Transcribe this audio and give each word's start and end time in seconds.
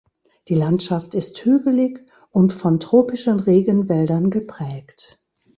Die 0.47 0.55
Landschaft 0.55 1.13
ist 1.13 1.45
hügelig 1.45 2.03
und 2.31 2.53
von 2.53 2.79
tropischen 2.79 3.39
Regenwäldern 3.39 4.31
geprägt. 4.31 5.21